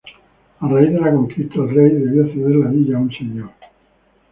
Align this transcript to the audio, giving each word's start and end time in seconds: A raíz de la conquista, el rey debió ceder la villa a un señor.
A 0.61 0.67
raíz 0.67 0.91
de 0.93 0.99
la 0.99 1.11
conquista, 1.13 1.59
el 1.61 1.75
rey 1.75 1.89
debió 1.91 2.25
ceder 2.33 2.55
la 2.55 2.71
villa 2.71 2.97
a 2.97 3.01
un 3.01 3.11
señor. 3.11 3.51